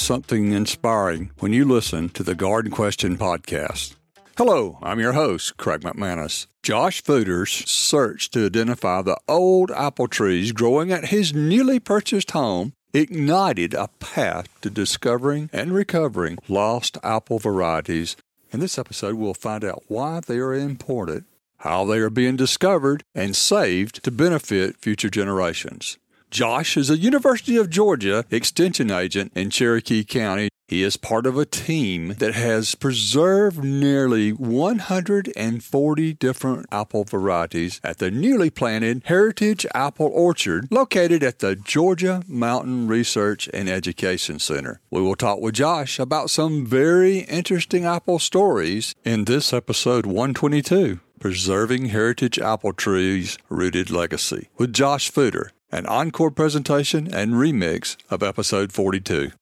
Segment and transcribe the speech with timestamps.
[0.00, 3.94] something inspiring when you listen to the Garden Question podcast.
[4.36, 6.46] Hello, I'm your host, Craig McManus.
[6.62, 12.72] Josh Fuder's search to identify the old apple trees growing at his newly purchased home
[12.92, 18.16] ignited a path to discovering and recovering lost apple varieties.
[18.50, 21.26] In this episode, we'll find out why they are important,
[21.58, 25.98] how they are being discovered and saved to benefit future generations.
[26.30, 30.48] Josh is a University of Georgia extension agent in Cherokee County.
[30.68, 37.98] He is part of a team that has preserved nearly 140 different apple varieties at
[37.98, 44.80] the newly planted Heritage Apple Orchard located at the Georgia Mountain Research and Education Center.
[44.88, 51.00] We will talk with Josh about some very interesting apple stories in this episode 122.
[51.18, 58.22] Preserving Heritage Apple Trees Rooted Legacy with Josh Fuder an encore presentation and remix of
[58.22, 59.32] episode 42.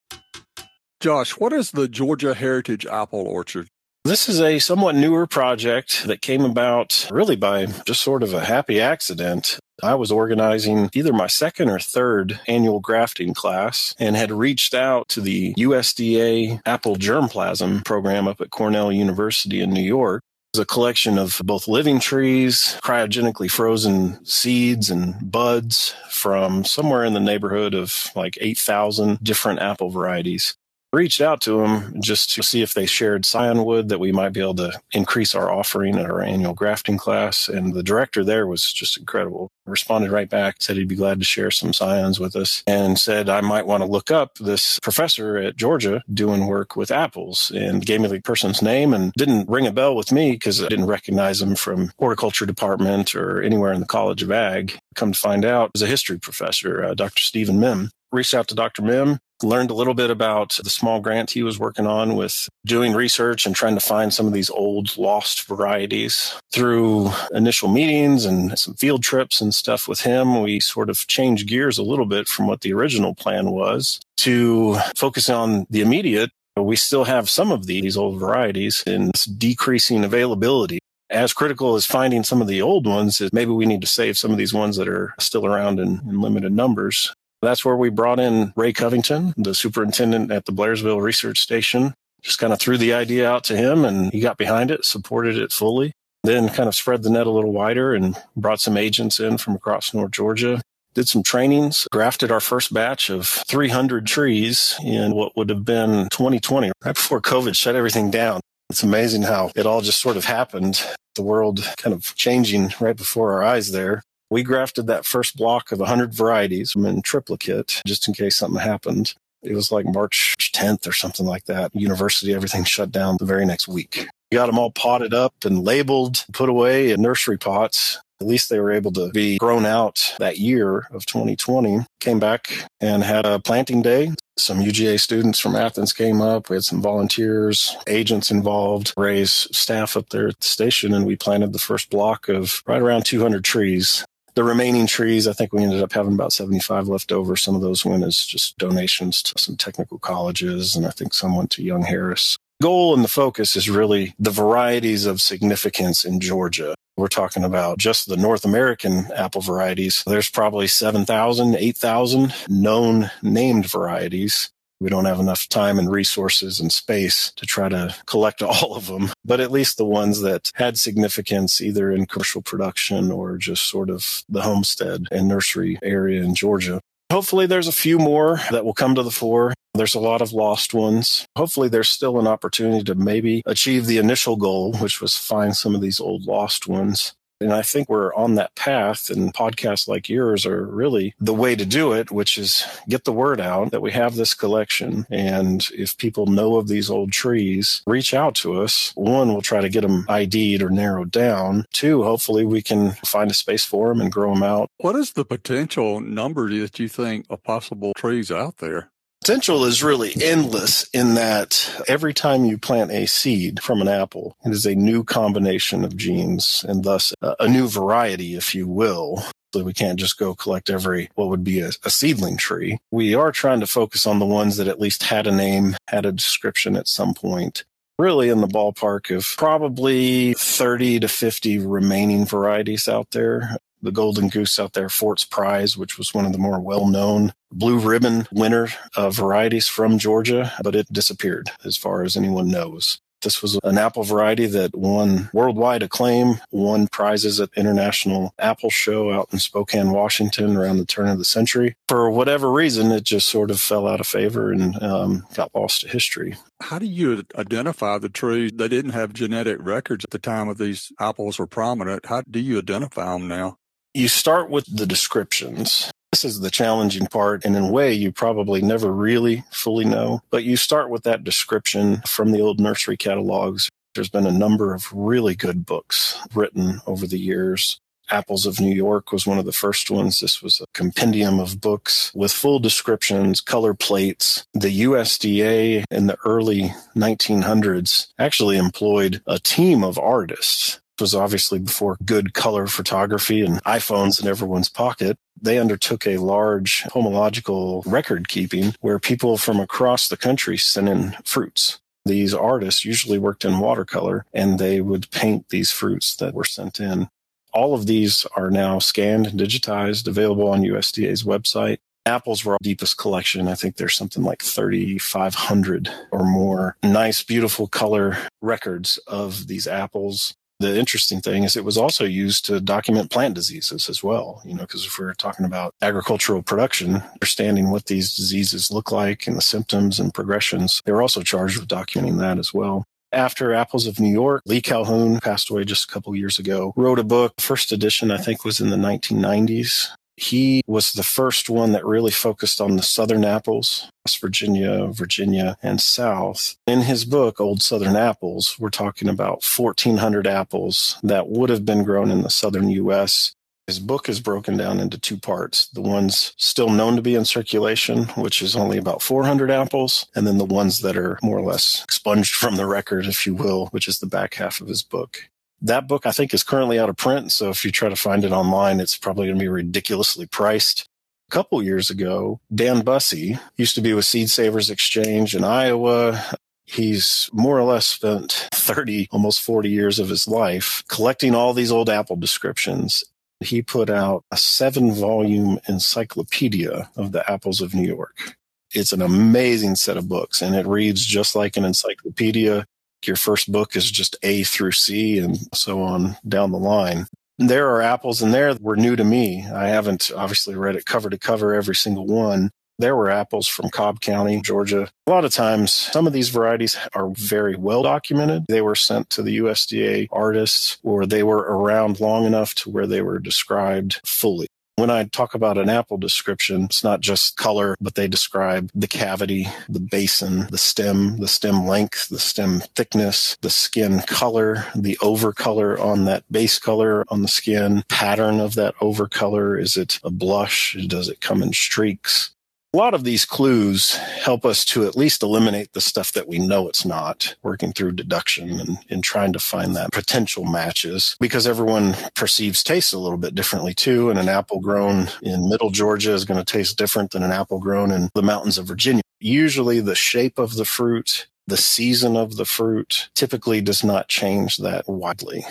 [1.00, 3.68] Josh, what is the Georgia Heritage Apple Orchard?
[4.04, 8.44] This is a somewhat newer project that came about really by just sort of a
[8.44, 9.58] happy accident.
[9.82, 15.08] I was organizing either my second or third annual grafting class and had reached out
[15.10, 20.22] to the USDA Apple Germplasm program up at Cornell University in New York
[20.58, 27.20] a collection of both living trees, cryogenically frozen seeds and buds from somewhere in the
[27.20, 30.56] neighborhood of like 8,000 different apple varieties
[30.92, 34.32] reached out to them just to see if they shared scion wood that we might
[34.32, 37.48] be able to increase our offering at our annual grafting class.
[37.48, 39.50] And the director there was just incredible.
[39.66, 43.28] Responded right back, said he'd be glad to share some scions with us, and said
[43.28, 47.84] I might want to look up this professor at Georgia doing work with apples and
[47.84, 50.86] gave me the person's name and didn't ring a bell with me because I didn't
[50.86, 54.78] recognize him from horticulture department or anywhere in the College of Ag.
[54.94, 57.20] Come to find out, was a history professor, uh, Dr.
[57.20, 58.82] Stephen Mihm reached out to Dr.
[58.82, 62.92] Mihm learned a little bit about the small grant he was working on with doing
[62.94, 66.34] research and trying to find some of these old lost varieties.
[66.52, 71.48] Through initial meetings and some field trips and stuff with him we sort of changed
[71.48, 76.30] gears a little bit from what the original plan was to focus on the immediate.
[76.56, 80.80] We still have some of these old varieties in decreasing availability.
[81.10, 84.18] As critical as finding some of the old ones is maybe we need to save
[84.18, 87.88] some of these ones that are still around in, in limited numbers that's where we
[87.88, 91.94] brought in Ray Covington, the superintendent at the Blairsville Research Station.
[92.22, 95.36] Just kind of threw the idea out to him and he got behind it, supported
[95.36, 95.92] it fully.
[96.24, 99.54] Then kind of spread the net a little wider and brought some agents in from
[99.54, 100.60] across North Georgia.
[100.94, 106.08] Did some trainings, grafted our first batch of 300 trees in what would have been
[106.08, 108.40] 2020, right before COVID shut everything down.
[108.68, 110.84] It's amazing how it all just sort of happened.
[111.14, 114.02] The world kind of changing right before our eyes there.
[114.30, 119.14] We grafted that first block of 100 varieties in triplicate just in case something happened.
[119.42, 121.74] It was like March 10th or something like that.
[121.74, 124.06] University, everything shut down the very next week.
[124.30, 128.00] We got them all potted up and labeled, put away in nursery pots.
[128.20, 131.86] At least they were able to be grown out that year of 2020.
[132.00, 134.12] Came back and had a planting day.
[134.36, 136.50] Some UGA students from Athens came up.
[136.50, 141.16] We had some volunteers, agents involved, Ray's staff up there at the station, and we
[141.16, 144.04] planted the first block of right around 200 trees
[144.38, 147.34] the remaining trees, I think we ended up having about 75 left over.
[147.34, 151.34] Some of those went as just donations to some technical colleges, and I think some
[151.34, 152.38] went to Young Harris.
[152.62, 156.76] Goal and the focus is really the varieties of significance in Georgia.
[156.96, 160.04] We're talking about just the North American apple varieties.
[160.06, 164.50] There's probably 7,000, 8,000 known named varieties.
[164.80, 168.86] We don't have enough time and resources and space to try to collect all of
[168.86, 173.68] them, but at least the ones that had significance either in commercial production or just
[173.68, 176.80] sort of the homestead and nursery area in Georgia.
[177.10, 179.54] Hopefully there's a few more that will come to the fore.
[179.72, 181.26] There's a lot of lost ones.
[181.36, 185.74] Hopefully there's still an opportunity to maybe achieve the initial goal, which was find some
[185.74, 190.08] of these old lost ones and I think we're on that path, and podcasts like
[190.08, 193.82] yours are really the way to do it, which is get the word out that
[193.82, 195.06] we have this collection.
[195.10, 198.92] And if people know of these old trees, reach out to us.
[198.94, 201.66] One, we'll try to get them ID'd or narrowed down.
[201.72, 204.70] Two, hopefully we can find a space for them and grow them out.
[204.78, 208.90] What is the potential number that you think of possible trees out there?
[209.28, 214.34] Potential is really endless in that every time you plant a seed from an apple,
[214.46, 219.22] it is a new combination of genes and thus a new variety, if you will.
[219.52, 222.78] So we can't just go collect every what would be a, a, seedling tree.
[222.90, 226.06] We are trying to focus on the ones that at least had a name, had
[226.06, 227.64] a description at some point.
[227.98, 234.28] Really in the ballpark of probably 30 to 50 remaining varieties out there the Golden
[234.28, 238.26] Goose out there, Fort's Prize, which was one of the more well known blue ribbon
[238.30, 243.00] winner of varieties from Georgia, but it disappeared as far as anyone knows.
[243.22, 248.70] This was an apple variety that won worldwide acclaim, won prizes at the International Apple
[248.70, 251.74] Show out in Spokane, Washington around the turn of the century.
[251.88, 255.80] For whatever reason, it just sort of fell out of favor and um, got lost
[255.80, 256.36] to history.
[256.60, 258.52] How do you identify the trees?
[258.54, 262.06] They didn't have genetic records at the time of these apples were prominent.
[262.06, 263.58] How do you identify them now?
[263.94, 265.90] You start with the descriptions.
[266.12, 267.44] This is the challenging part.
[267.44, 271.24] And in a way, you probably never really fully know, but you start with that
[271.24, 273.68] description from the old nursery catalogs.
[273.94, 277.80] There's been a number of really good books written over the years.
[278.10, 280.20] Apples of New York was one of the first ones.
[280.20, 284.44] This was a compendium of books with full descriptions, color plates.
[284.54, 291.96] The USDA in the early 1900s actually employed a team of artists was obviously before
[292.04, 295.16] good color photography and iPhones in everyone's pocket.
[295.40, 301.16] They undertook a large pomological record keeping where people from across the country sent in
[301.24, 301.80] fruits.
[302.04, 306.80] These artists usually worked in watercolor and they would paint these fruits that were sent
[306.80, 307.08] in.
[307.52, 311.78] All of these are now scanned and digitized, available on USDA's website.
[312.06, 313.48] Apples were our deepest collection.
[313.48, 320.34] I think there's something like 3,500 or more nice, beautiful color records of these apples
[320.60, 324.42] the interesting thing is it was also used to document plant diseases as well.
[324.44, 329.26] You know, because if we're talking about agricultural production, understanding what these diseases look like
[329.26, 332.84] and the symptoms and progressions, they're also charged with documenting that as well.
[333.10, 336.98] After Apples of New York, Lee Calhoun passed away just a couple years ago, wrote
[336.98, 337.40] a book.
[337.40, 339.88] First edition, I think, was in the 1990s.
[340.18, 345.56] He was the first one that really focused on the southern apples, West Virginia, Virginia,
[345.62, 346.56] and South.
[346.66, 351.84] In his book, Old Southern Apples, we're talking about 1,400 apples that would have been
[351.84, 353.32] grown in the southern U.S.
[353.68, 357.24] His book is broken down into two parts the ones still known to be in
[357.24, 361.42] circulation, which is only about 400 apples, and then the ones that are more or
[361.42, 364.82] less expunged from the record, if you will, which is the back half of his
[364.82, 365.28] book.
[365.60, 367.32] That book, I think, is currently out of print.
[367.32, 370.88] So if you try to find it online, it's probably going to be ridiculously priced.
[371.30, 376.24] A couple years ago, Dan Bussey used to be with Seed Savers Exchange in Iowa.
[376.64, 381.72] He's more or less spent 30, almost 40 years of his life collecting all these
[381.72, 383.04] old Apple descriptions.
[383.40, 388.36] He put out a seven volume encyclopedia of the apples of New York.
[388.74, 392.66] It's an amazing set of books and it reads just like an encyclopedia
[393.06, 397.06] your first book is just A through C and so on down the line.
[397.38, 399.46] There are apples in there that were new to me.
[399.46, 402.50] I haven't obviously read it cover to cover every single one.
[402.80, 404.88] There were apples from Cobb County, Georgia.
[405.06, 408.44] A lot of times, some of these varieties are very well documented.
[408.48, 412.86] They were sent to the USDA artists or they were around long enough to where
[412.86, 414.46] they were described fully.
[414.78, 418.86] When I talk about an apple description, it's not just color, but they describe the
[418.86, 424.96] cavity, the basin, the stem, the stem length, the stem thickness, the skin color, the
[425.02, 429.58] over color on that base color on the skin, pattern of that over color.
[429.58, 430.76] Is it a blush?
[430.86, 432.30] Does it come in streaks?
[432.74, 436.38] A lot of these clues help us to at least eliminate the stuff that we
[436.38, 441.46] know it's not, working through deduction and, and trying to find that potential matches because
[441.46, 444.10] everyone perceives taste a little bit differently too.
[444.10, 447.58] And an apple grown in middle Georgia is going to taste different than an apple
[447.58, 449.02] grown in the mountains of Virginia.
[449.18, 454.58] Usually the shape of the fruit the season of the fruit typically does not change
[454.58, 455.46] that widely.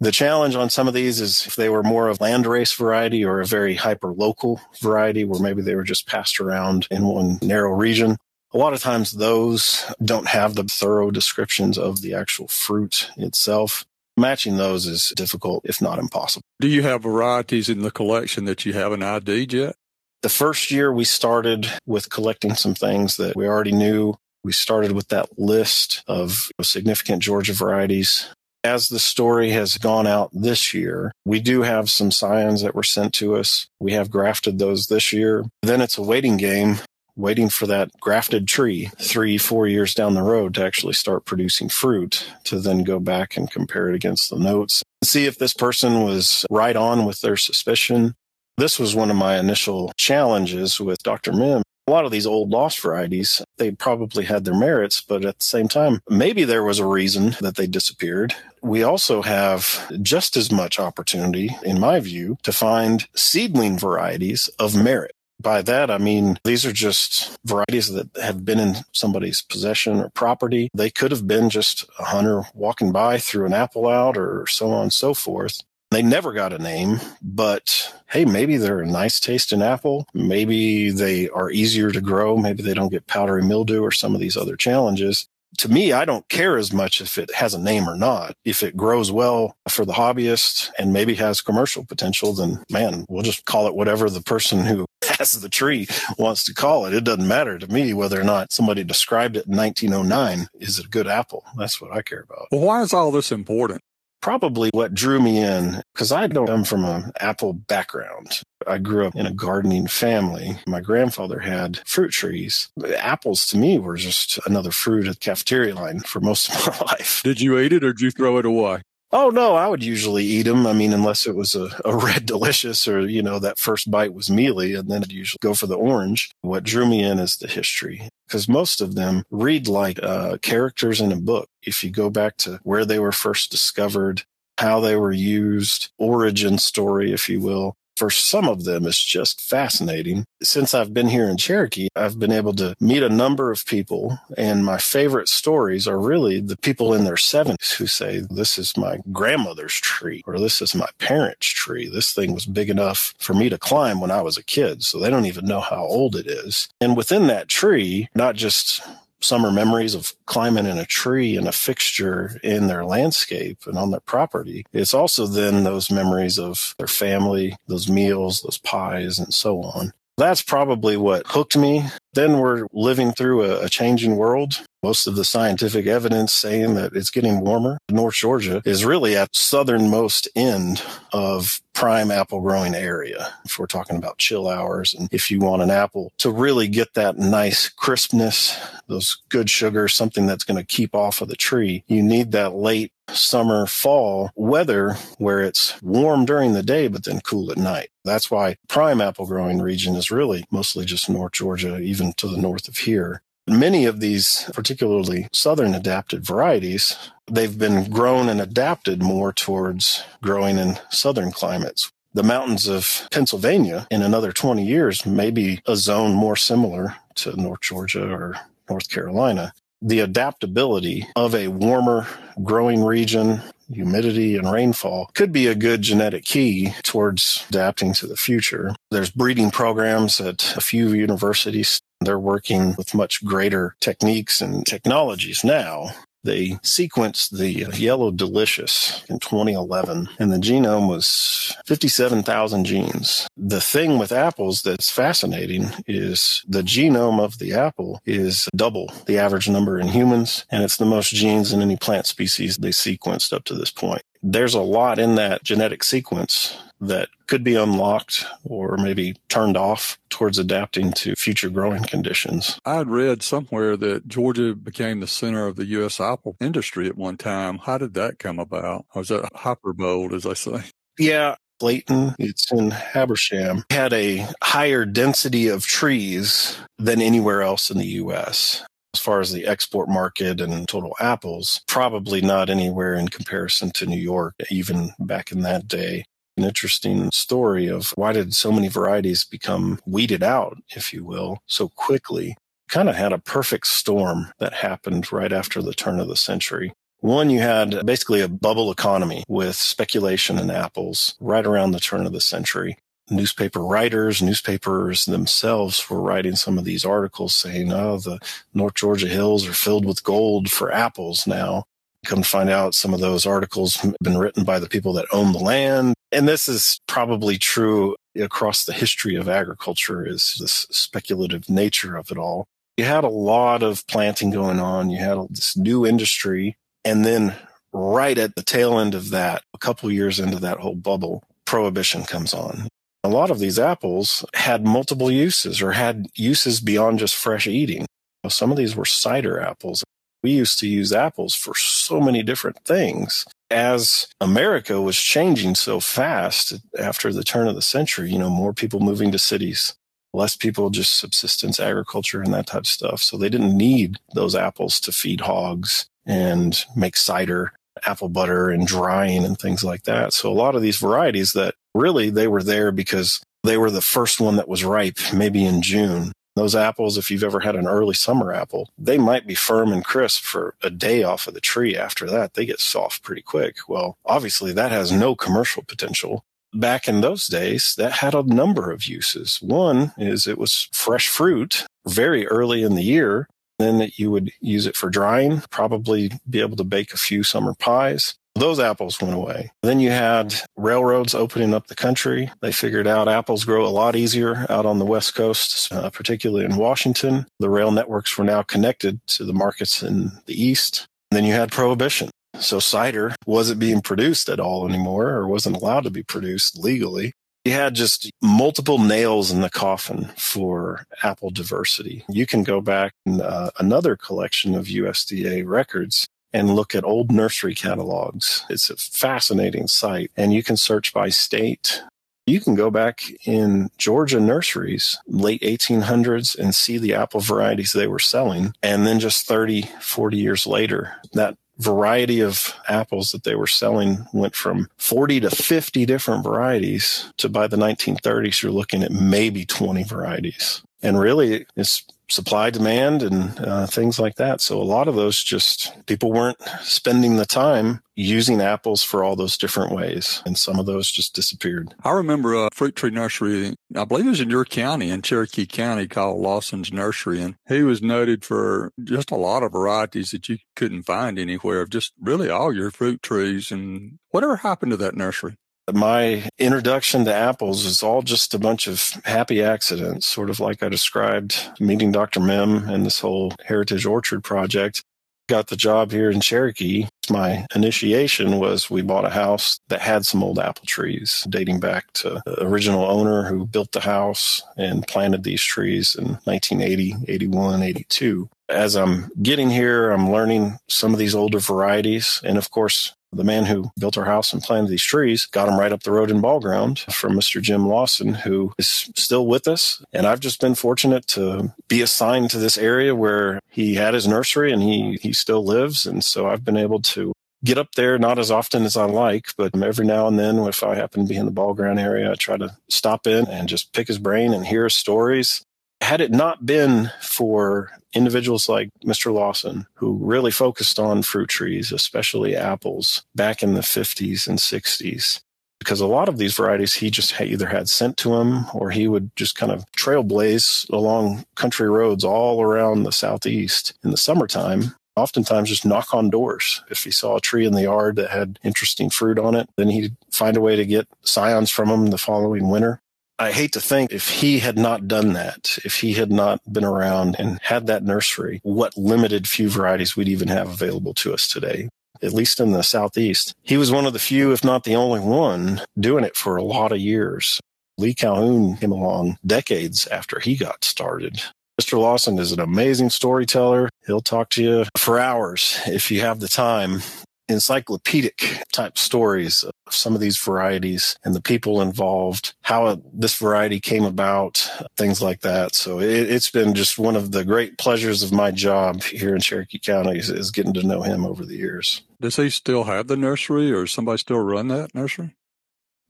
[0.00, 3.40] The challenge on some of these is if they were more of landrace variety or
[3.40, 7.72] a very hyper local variety where maybe they were just passed around in one narrow
[7.72, 8.16] region.
[8.52, 13.84] A lot of times those don't have the thorough descriptions of the actual fruit itself.
[14.16, 16.44] Matching those is difficult, if not impossible.
[16.60, 19.74] Do you have varieties in the collection that you haven't ID'd yet?
[20.22, 24.14] The first year we started with collecting some things that we already knew.
[24.44, 28.28] We started with that list of significant Georgia varieties
[28.64, 32.82] as the story has gone out this year, we do have some scions that were
[32.82, 33.66] sent to us.
[33.80, 35.44] We have grafted those this year.
[35.62, 36.78] Then it's a waiting game,
[37.16, 41.68] waiting for that grafted tree three, four years down the road to actually start producing
[41.68, 44.82] fruit to then go back and compare it against the notes.
[45.04, 48.14] See if this person was right on with their suspicion.
[48.56, 51.30] This was one of my initial challenges with Dr.
[51.30, 55.38] Mihm a lot of these old lost varieties, they probably had their merits, but at
[55.38, 58.34] the same time, maybe there was a reason that they disappeared.
[58.62, 64.74] We also have just as much opportunity, in my view, to find seedling varieties of
[64.74, 65.12] merit.
[65.40, 70.10] By that, I mean, these are just varieties that have been in somebody's possession or
[70.10, 70.68] property.
[70.74, 74.70] They could have been just a hunter walking by, threw an apple out, or so
[74.70, 75.62] on and so forth.
[75.90, 80.06] They never got a name, but hey, maybe they're a nice tasting apple.
[80.12, 82.36] Maybe they are easier to grow.
[82.36, 85.28] Maybe they don't get powdery mildew or some of these other challenges.
[85.58, 88.34] To me, I don't care as much if it has a name or not.
[88.44, 93.22] If it grows well for the hobbyist and maybe has commercial potential, then man, we'll
[93.22, 94.86] just call it whatever the person who
[95.18, 95.88] has the tree
[96.18, 96.94] wants to call it.
[96.94, 100.48] It doesn't matter to me whether or not somebody described it in 1909.
[100.60, 101.44] Is it a good apple?
[101.56, 102.48] That's what I care about.
[102.52, 103.82] Well, why is all this important?
[104.20, 108.42] Probably what drew me in because I don't come from an apple background.
[108.66, 110.58] I grew up in a gardening family.
[110.66, 112.68] My grandfather had fruit trees.
[112.96, 116.86] Apples to me were just another fruit at the cafeteria line for most of my
[116.92, 117.22] life.
[117.24, 118.82] Did you eat it or did you throw it away?
[119.10, 120.66] Oh no, I would usually eat them.
[120.66, 124.12] I mean, unless it was a, a red delicious or, you know, that first bite
[124.12, 126.30] was mealy and then I'd usually go for the orange.
[126.42, 131.00] What drew me in is the history because most of them read like uh, characters
[131.00, 131.48] in a book.
[131.62, 134.24] If you go back to where they were first discovered,
[134.58, 139.40] how they were used, origin story, if you will, for some of them, it's just
[139.40, 140.24] fascinating.
[140.42, 144.18] Since I've been here in Cherokee, I've been able to meet a number of people,
[144.36, 148.76] and my favorite stories are really the people in their 70s who say, This is
[148.76, 151.88] my grandmother's tree, or this is my parents' tree.
[151.88, 154.84] This thing was big enough for me to climb when I was a kid.
[154.84, 156.68] So they don't even know how old it is.
[156.80, 158.80] And within that tree, not just
[159.20, 163.90] summer memories of climbing in a tree and a fixture in their landscape and on
[163.90, 164.64] their property.
[164.72, 169.92] It's also then those memories of their family, those meals, those pies, and so on.
[170.16, 171.84] That's probably what hooked me.
[172.14, 174.62] Then we're living through a, a, changing world.
[174.82, 177.78] Most of the scientific evidence saying that it's getting warmer.
[177.90, 183.32] North Georgia is really at southernmost end of prime apple growing area.
[183.44, 186.94] If we're talking about chill hours and if you want an apple to really get
[186.94, 191.84] that nice crispness, those good sugars, something that's going to keep off of the tree,
[191.86, 197.20] you need that late summer, fall weather where it's warm during the day, but then
[197.20, 197.90] cool at night.
[198.04, 202.40] That's why prime apple growing region is really mostly just North Georgia, even to the
[202.40, 203.22] north of here.
[203.46, 206.96] Many of these, particularly southern adapted varieties,
[207.30, 211.90] they've been grown and adapted more towards growing in southern climates.
[212.12, 217.40] The mountains of Pennsylvania in another 20 years may be a zone more similar to
[217.40, 218.36] North Georgia or
[218.68, 222.06] North Carolina the adaptability of a warmer
[222.42, 223.40] growing region,
[223.72, 228.74] humidity and rainfall could be a good genetic key towards adapting to the future.
[228.90, 231.80] There's breeding programs at a few universities.
[232.00, 235.90] They're working with much greater techniques and technologies now
[236.24, 243.28] they sequenced the yellow delicious in 2011, and the genome was 57,000 genes.
[243.36, 249.18] The thing with apples that's fascinating is the genome of the apple is double the
[249.18, 253.32] average number in humans, and it's the most genes in any plant species they sequenced
[253.32, 254.02] up to this point.
[254.22, 259.98] There's a lot in that genetic sequence that could be unlocked or maybe turned off
[260.10, 262.58] towards adapting to future growing conditions.
[262.64, 266.00] I had read somewhere that Georgia became the center of the U.S.
[266.00, 267.58] apple industry at one time.
[267.58, 268.86] How did that come about?
[268.94, 270.62] Or was that hyperbold, as I say?
[270.98, 277.78] Yeah, Clayton, it's in Habersham, had a higher density of trees than anywhere else in
[277.78, 278.64] the U.S.
[278.94, 283.86] As far as the export market and total apples, probably not anywhere in comparison to
[283.86, 286.04] New York, even back in that day
[286.38, 291.42] an interesting story of why did so many varieties become weeded out, if you will,
[291.46, 292.36] so quickly.
[292.68, 296.72] Kind of had a perfect storm that happened right after the turn of the century.
[297.00, 302.06] One, you had basically a bubble economy with speculation in apples right around the turn
[302.06, 302.76] of the century.
[303.10, 308.18] Newspaper writers, newspapers themselves were writing some of these articles saying, oh, the
[308.52, 311.64] North Georgia hills are filled with gold for apples now.
[312.06, 315.32] Come find out some of those articles have been written by the people that own
[315.32, 315.94] the land.
[316.12, 322.10] And this is probably true across the history of agriculture is this speculative nature of
[322.10, 322.46] it all.
[322.76, 324.90] You had a lot of planting going on.
[324.90, 326.56] You had this new industry.
[326.84, 327.34] And then
[327.72, 332.04] right at the tail end of that, a couple years into that whole bubble, prohibition
[332.04, 332.68] comes on.
[333.04, 337.86] A lot of these apples had multiple uses or had uses beyond just fresh eating.
[338.28, 339.84] Some of these were cider apples.
[340.22, 343.24] We used to use apples for so many different things.
[343.50, 348.52] As America was changing so fast after the turn of the century, you know, more
[348.52, 349.74] people moving to cities,
[350.12, 353.02] less people just subsistence agriculture and that type of stuff.
[353.02, 357.52] So they didn't need those apples to feed hogs and make cider,
[357.84, 360.12] apple butter and drying and things like that.
[360.12, 363.80] So a lot of these varieties that really they were there because they were the
[363.80, 366.12] first one that was ripe, maybe in June.
[366.38, 369.84] Those apples, if you've ever had an early summer apple, they might be firm and
[369.84, 371.76] crisp for a day off of the tree.
[371.76, 373.68] After that, they get soft pretty quick.
[373.68, 378.70] Well, obviously that has no commercial potential back in those days, that had a number
[378.70, 379.38] of uses.
[379.42, 383.28] One is it was fresh fruit very early in the year.
[383.58, 387.24] Then that you would use it for drying, probably be able to bake a few
[387.24, 388.14] summer pies.
[388.38, 389.50] Those apples went away.
[389.64, 392.30] Then you had railroads opening up the country.
[392.40, 396.44] They figured out apples grow a lot easier out on the West Coast, uh, particularly
[396.44, 397.26] in Washington.
[397.40, 400.86] The rail networks were now connected to the markets in the East.
[401.10, 402.10] And then you had prohibition.
[402.38, 407.14] So cider wasn't being produced at all anymore or wasn't allowed to be produced legally.
[407.44, 412.04] You had just multiple nails in the coffin for apple diversity.
[412.08, 417.10] You can go back in uh, another collection of USDA records and look at old
[417.10, 418.44] nursery catalogs.
[418.50, 421.82] It's a fascinating site and you can search by state.
[422.26, 427.86] You can go back in Georgia nurseries, late 1800s, and see the apple varieties they
[427.86, 428.52] were selling.
[428.62, 434.06] And then just 30, 40 years later, that variety of apples that they were selling
[434.12, 439.44] went from 40 to 50 different varieties to by the 1930s, you're looking at maybe
[439.44, 440.62] 20 varieties.
[440.82, 444.40] And really, it's supply demand and uh, things like that.
[444.40, 449.16] So a lot of those just people weren't spending the time using apples for all
[449.16, 450.22] those different ways.
[450.24, 451.74] And some of those just disappeared.
[451.82, 455.46] I remember a fruit tree nursery, I believe it was in your county, in Cherokee
[455.46, 457.20] County, called Lawson's Nursery.
[457.20, 461.60] And he was noted for just a lot of varieties that you couldn't find anywhere
[461.60, 463.50] of just really all your fruit trees.
[463.50, 465.36] And whatever happened to that nursery?
[465.72, 470.62] My introduction to apples is all just a bunch of happy accidents, sort of like
[470.62, 472.20] I described meeting Dr.
[472.20, 474.82] Mihm and this whole Heritage Orchard project.
[475.28, 476.86] Got the job here in Cherokee.
[477.10, 481.92] My initiation was we bought a house that had some old apple trees dating back
[481.94, 487.62] to the original owner who built the house and planted these trees in 1980, 81,
[487.62, 492.20] 82 as I'm getting here, I'm learning some of these older varieties.
[492.24, 495.58] And of course, the man who built our house and planted these trees got them
[495.58, 497.40] right up the road in ball ground from Mr.
[497.40, 499.82] Jim Lawson, who is still with us.
[499.92, 504.06] And I've just been fortunate to be assigned to this area where he had his
[504.06, 505.86] nursery and he, he still lives.
[505.86, 507.12] And so I've been able to
[507.44, 510.62] get up there, not as often as I like, but every now and then, if
[510.62, 513.48] I happen to be in the ball ground area, I try to stop in and
[513.48, 515.44] just pick his brain and hear his stories
[515.80, 519.12] had it not been for individuals like Mr.
[519.12, 525.20] Lawson, who really focused on fruit trees, especially apples, back in the 50s and 60s,
[525.58, 528.86] because a lot of these varieties he just either had sent to him or he
[528.88, 534.74] would just kind of trailblaze along country roads all around the southeast in the summertime
[534.98, 536.62] oftentimes just knock on doors.
[536.70, 539.70] If he saw a tree in the yard that had interesting fruit on it, then
[539.70, 542.82] he'd find a way to get scions from them the following winter.
[543.20, 546.64] I hate to think if he had not done that, if he had not been
[546.64, 551.26] around and had that nursery, what limited few varieties we'd even have available to us
[551.26, 551.68] today.
[552.00, 553.34] At least in the Southeast.
[553.42, 556.44] He was one of the few, if not the only one, doing it for a
[556.44, 557.40] lot of years.
[557.76, 561.20] Lee Calhoun came along decades after he got started.
[561.60, 561.76] Mr.
[561.76, 563.68] Lawson is an amazing storyteller.
[563.84, 566.82] He'll talk to you for hours if you have the time
[567.28, 573.60] encyclopedic type stories of some of these varieties and the people involved, how this variety
[573.60, 575.54] came about, things like that.
[575.54, 579.20] So it, has been just one of the great pleasures of my job here in
[579.20, 581.82] Cherokee County is, is getting to know him over the years.
[582.00, 585.14] Does he still have the nursery or somebody still run that nursery?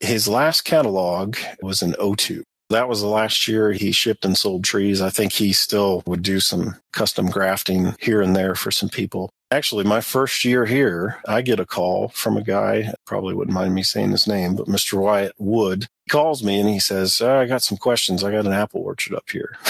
[0.00, 2.42] His last catalog was an O2.
[2.70, 5.00] That was the last year he shipped and sold trees.
[5.00, 9.30] I think he still would do some custom grafting here and there for some people.
[9.50, 13.74] Actually, my first year here, I get a call from a guy, probably wouldn't mind
[13.74, 15.00] me saying his name, but Mr.
[15.00, 15.86] Wyatt Wood.
[16.04, 18.22] He calls me and he says, oh, I got some questions.
[18.22, 19.56] I got an apple orchard up here.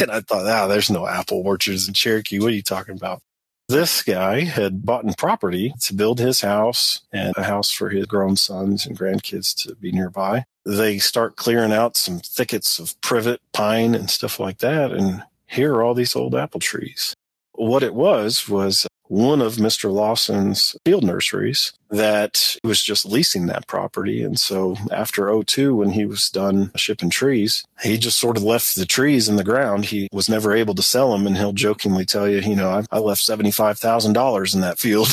[0.00, 2.38] and I thought, ah, oh, there's no apple orchards in Cherokee.
[2.38, 3.22] What are you talking about?
[3.70, 8.06] This guy had bought in property to build his house and a house for his
[8.06, 10.44] grown sons and grandkids to be nearby.
[10.68, 14.92] They start clearing out some thickets of privet, pine, and stuff like that.
[14.92, 17.14] And here are all these old apple trees.
[17.52, 19.90] What it was was one of Mr.
[19.90, 24.22] Lawson's field nurseries that was just leasing that property.
[24.22, 28.76] And so after 02, when he was done shipping trees, he just sort of left
[28.76, 29.86] the trees in the ground.
[29.86, 31.26] He was never able to sell them.
[31.26, 35.08] And he'll jokingly tell you, you know, I, I left $75,000 in that field.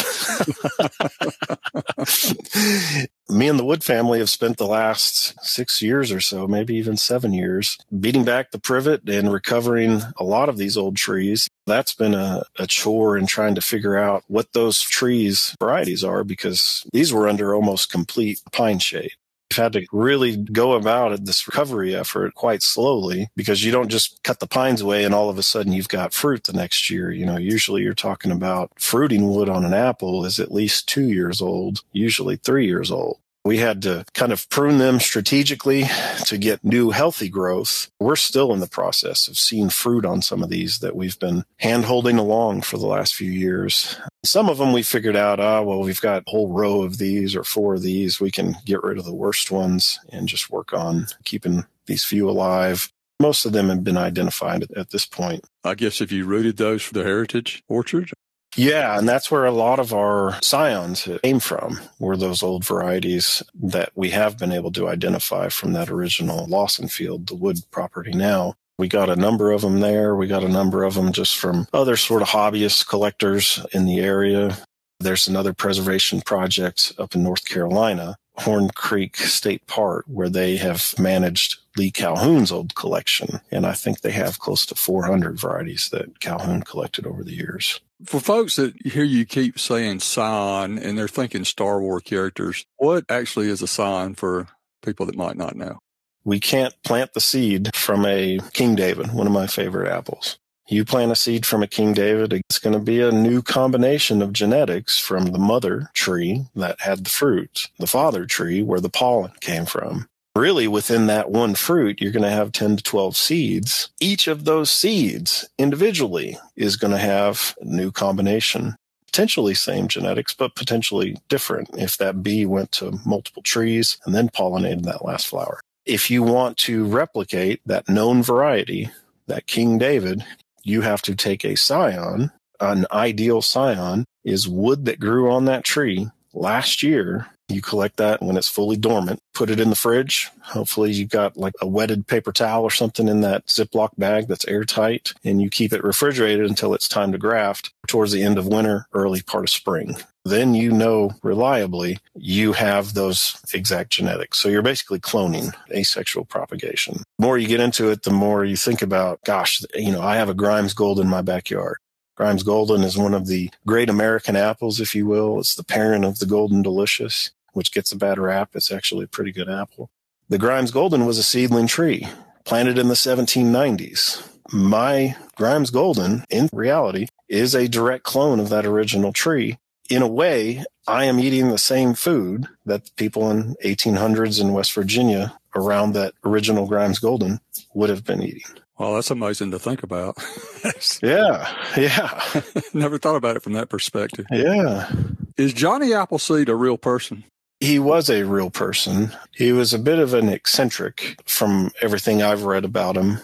[3.27, 6.95] Me and the Wood family have spent the last six years or so, maybe even
[6.95, 11.47] seven years, beating back the privet and recovering a lot of these old trees.
[11.65, 16.23] That's been a, a chore in trying to figure out what those trees varieties are
[16.23, 19.11] because these were under almost complete pine shade.
[19.51, 24.21] We've had to really go about this recovery effort quite slowly because you don't just
[24.23, 27.11] cut the pines away and all of a sudden you've got fruit the next year.
[27.11, 31.09] You know, usually you're talking about fruiting wood on an apple is at least two
[31.09, 33.19] years old, usually three years old.
[33.45, 35.85] We had to kind of prune them strategically
[36.25, 37.91] to get new healthy growth.
[37.99, 41.45] We're still in the process of seeing fruit on some of these that we've been
[41.59, 43.97] hand holding along for the last few years.
[44.25, 47.35] Some of them we figured out, ah, well, we've got a whole row of these
[47.35, 48.19] or four of these.
[48.19, 52.27] We can get rid of the worst ones and just work on keeping these few
[52.27, 52.91] alive.
[53.19, 55.45] Most of them have been identified at this point.
[55.63, 58.11] I guess if you rooted those for the heritage orchard,
[58.55, 63.43] yeah, and that's where a lot of our scions came from, were those old varieties
[63.53, 68.11] that we have been able to identify from that original Lawson field, the wood property
[68.11, 68.55] now.
[68.77, 70.15] We got a number of them there.
[70.15, 73.99] We got a number of them just from other sort of hobbyist collectors in the
[73.99, 74.57] area.
[74.99, 80.93] There's another preservation project up in North Carolina, Horne Creek State Park, where they have
[80.99, 83.39] managed Lee Calhoun's old collection.
[83.51, 87.79] And I think they have close to 400 varieties that Calhoun collected over the years.
[88.03, 93.05] For folks that hear you keep saying scion and they're thinking Star Wars characters, what
[93.07, 94.47] actually is a scion for
[94.83, 95.79] people that might not know?
[96.25, 100.37] We can't plant the seed from a King David, one of my favorite apples.
[100.67, 104.21] You plant a seed from a King David, it's going to be a new combination
[104.21, 108.89] of genetics from the mother tree that had the fruit, the father tree where the
[108.89, 113.15] pollen came from really within that one fruit, you're going to have 10 to 12
[113.15, 113.89] seeds.
[113.99, 120.33] Each of those seeds individually is going to have a new combination, potentially same genetics,
[120.33, 125.27] but potentially different if that bee went to multiple trees and then pollinated that last
[125.27, 125.59] flower.
[125.85, 128.89] If you want to replicate that known variety,
[129.27, 130.25] that King David,
[130.63, 132.31] you have to take a scion.
[132.59, 138.21] An ideal scion is wood that grew on that tree last year you collect that
[138.21, 140.29] when it's fully dormant, put it in the fridge.
[140.41, 144.47] Hopefully you've got like a wetted paper towel or something in that Ziploc bag that's
[144.47, 148.47] airtight and you keep it refrigerated until it's time to graft towards the end of
[148.47, 149.95] winter, early part of spring.
[150.23, 154.39] Then you know reliably you have those exact genetics.
[154.39, 157.03] So you're basically cloning asexual propagation.
[157.19, 160.15] The more you get into it, the more you think about, gosh, you know, I
[160.15, 161.77] have a Grimes Gold in my backyard.
[162.15, 165.39] Grimes Golden is one of the great American apples, if you will.
[165.39, 168.51] It's the parent of the Golden Delicious, which gets a bad rap.
[168.53, 169.89] It's actually a pretty good apple.
[170.29, 172.07] The Grimes Golden was a seedling tree
[172.45, 174.27] planted in the 1790s.
[174.53, 179.57] My Grimes Golden, in reality, is a direct clone of that original tree.
[179.89, 184.73] In a way, I am eating the same food that people in 1800s in West
[184.73, 187.39] Virginia around that original Grimes Golden
[187.73, 188.43] would have been eating.
[188.77, 190.17] Well, that's amazing to think about.
[191.01, 192.41] yeah, yeah.
[192.73, 194.25] Never thought about it from that perspective.
[194.31, 194.91] Yeah.
[195.37, 197.23] Is Johnny Appleseed a real person?
[197.61, 199.11] He was a real person.
[199.31, 203.19] He was a bit of an eccentric from everything I've read about him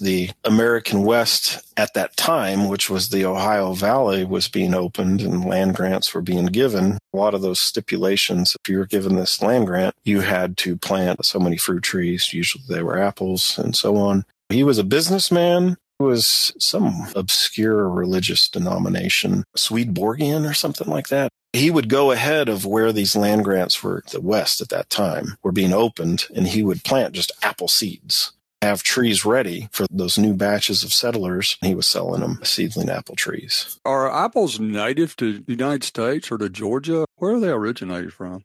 [0.00, 5.44] the American West at that time, which was the Ohio Valley, was being opened and
[5.44, 6.98] land grants were being given.
[7.12, 10.76] A lot of those stipulations, if you were given this land grant, you had to
[10.76, 12.32] plant so many fruit trees.
[12.32, 14.24] Usually they were apples and so on.
[14.48, 21.30] He was a businessman was some obscure religious denomination, Swedenborgian or something like that.
[21.52, 25.36] He would go ahead of where these land grants were, the West at that time,
[25.42, 30.18] were being opened, and he would plant just apple seeds, have trees ready for those
[30.18, 31.56] new batches of settlers.
[31.62, 33.80] He was selling them seedling apple trees.
[33.86, 37.06] Are apples native to the United States or to Georgia?
[37.16, 38.44] Where are they originated from?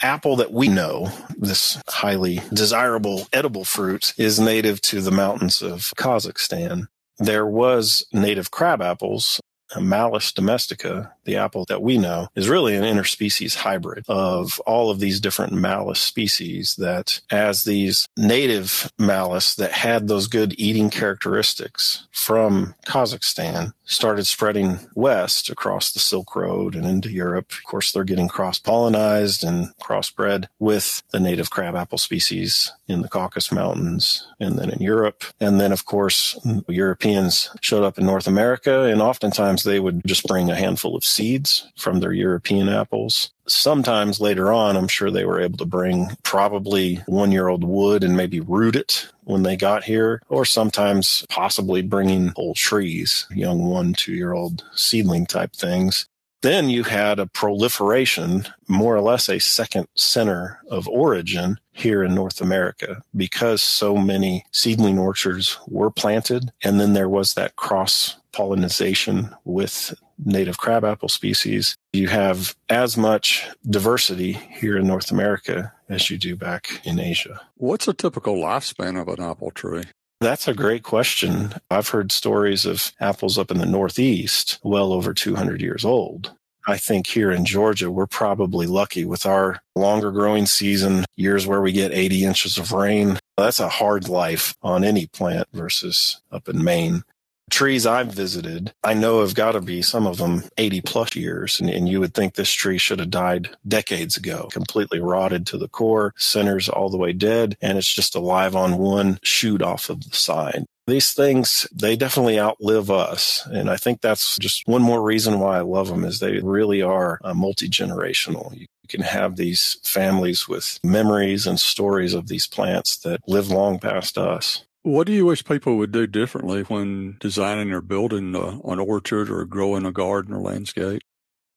[0.00, 5.92] Apple that we know, this highly desirable edible fruit, is native to the mountains of
[5.96, 6.88] Kazakhstan.
[7.18, 9.40] There was native crab apples
[9.78, 15.00] Malus domestica, the apple that we know, is really an interspecies hybrid of all of
[15.00, 22.06] these different Malus species that as these native Malus that had those good eating characteristics
[22.10, 27.50] from Kazakhstan started spreading west across the Silk Road and into Europe.
[27.50, 33.08] Of course, they're getting cross pollinized and crossbred with the native crabapple species in the
[33.08, 35.24] Caucasus Mountains and then in Europe.
[35.40, 40.26] And then, of course, Europeans showed up in North America, and oftentimes they would just
[40.26, 45.24] bring a handful of seeds from their European apples Sometimes later on, I'm sure they
[45.24, 49.56] were able to bring probably one year old wood and maybe root it when they
[49.56, 55.52] got here, or sometimes possibly bringing whole trees, young one, two year old seedling type
[55.52, 56.06] things.
[56.42, 62.14] Then you had a proliferation, more or less a second center of origin here in
[62.14, 66.52] North America because so many seedling orchards were planted.
[66.62, 69.92] And then there was that cross pollination with
[70.24, 71.76] native crabapple species.
[71.92, 77.40] You have as much diversity here in North America as you do back in Asia.
[77.56, 79.84] What's a typical lifespan of an apple tree?
[80.20, 81.54] That's a great question.
[81.70, 86.32] I've heard stories of apples up in the Northeast well over 200 years old.
[86.66, 91.62] I think here in Georgia, we're probably lucky with our longer growing season, years where
[91.62, 93.18] we get 80 inches of rain.
[93.38, 97.02] That's a hard life on any plant versus up in Maine
[97.50, 101.60] trees I've visited, I know have got to be some of them 80 plus years.
[101.60, 105.58] And, and, you would think this tree should have died decades ago, completely rotted to
[105.58, 107.56] the core, centers all the way dead.
[107.60, 110.66] And it's just alive on one shoot off of the side.
[110.86, 113.46] These things, they definitely outlive us.
[113.52, 116.82] And I think that's just one more reason why I love them is they really
[116.82, 118.56] are uh, multi-generational.
[118.56, 123.78] You can have these families with memories and stories of these plants that live long
[123.78, 124.64] past us.
[124.82, 129.30] What do you wish people would do differently when designing or building a, an orchard
[129.30, 131.02] or growing a garden or landscape?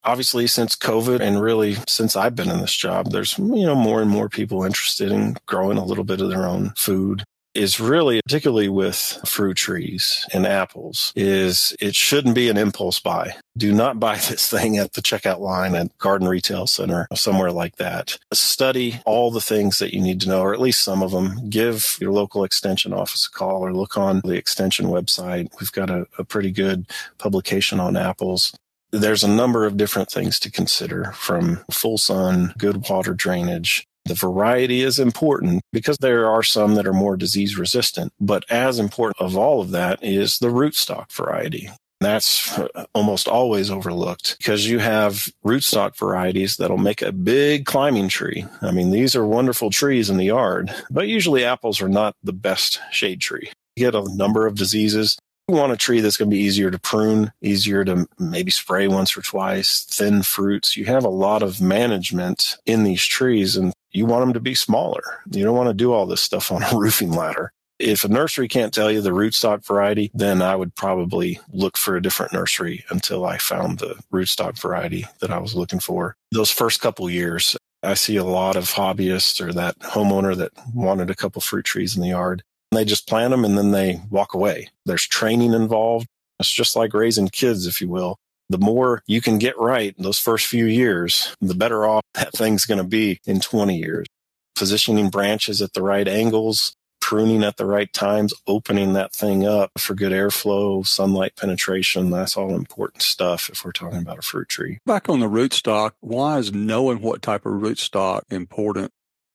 [0.03, 4.01] Obviously, since COVID and really since I've been in this job, there's, you know, more
[4.01, 7.23] and more people interested in growing a little bit of their own food
[7.55, 13.35] is really, particularly with fruit trees and apples, is it shouldn't be an impulse buy.
[13.57, 17.51] Do not buy this thing at the checkout line at Garden Retail Center, or somewhere
[17.51, 18.17] like that.
[18.33, 21.49] Study all the things that you need to know, or at least some of them.
[21.49, 25.49] Give your local extension office a call or look on the extension website.
[25.59, 26.87] We've got a, a pretty good
[27.17, 28.53] publication on apples
[28.93, 34.13] there's a number of different things to consider from full sun, good water drainage, the
[34.13, 39.21] variety is important because there are some that are more disease resistant, but as important
[39.21, 41.69] of all of that is the rootstock variety.
[42.01, 42.59] That's
[42.93, 48.45] almost always overlooked because you have rootstock varieties that'll make a big climbing tree.
[48.61, 52.33] I mean, these are wonderful trees in the yard, but usually apples are not the
[52.33, 53.51] best shade tree.
[53.77, 55.17] You get a number of diseases.
[55.47, 58.87] You want a tree that's going to be easier to prune, easier to maybe spray
[58.87, 60.75] once or twice, thin fruits.
[60.75, 64.55] You have a lot of management in these trees and you want them to be
[64.55, 65.01] smaller.
[65.31, 67.53] You don't want to do all this stuff on a roofing ladder.
[67.79, 71.95] If a nursery can't tell you the rootstock variety, then I would probably look for
[71.95, 76.15] a different nursery until I found the rootstock variety that I was looking for.
[76.31, 81.09] Those first couple years, I see a lot of hobbyists or that homeowner that wanted
[81.09, 82.43] a couple fruit trees in the yard.
[82.71, 84.69] They just plant them and then they walk away.
[84.85, 86.07] There's training involved.
[86.39, 88.17] It's just like raising kids, if you will
[88.49, 92.65] the more you can get right those first few years, the better off that thing's
[92.65, 94.07] going to be in 20 years.
[94.55, 99.71] Positioning branches at the right angles, pruning at the right times, opening that thing up
[99.77, 102.09] for good airflow, sunlight penetration.
[102.09, 104.79] That's all important stuff if we're talking about a fruit tree.
[104.85, 108.91] Back on the rootstock, why is knowing what type of rootstock important?